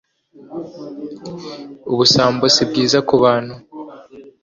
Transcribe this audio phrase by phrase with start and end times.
[1.91, 3.55] ubusambo si bwiza ku bantu